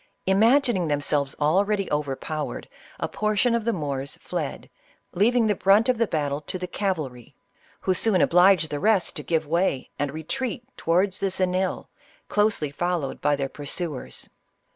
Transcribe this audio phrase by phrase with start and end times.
[0.25, 1.63] Imagining themselves ISABELLA OF CASTILE.
[1.65, 2.69] 98 already overpowered,
[3.01, 4.71] a portion of the Moors fled,
[5.15, 7.35] leav ing the brunt of the battle to the cavalry,
[7.81, 11.87] who soon obliged the rest to give way and retreat towards the Xenil,
[12.29, 14.27] closely followed by their pursuers.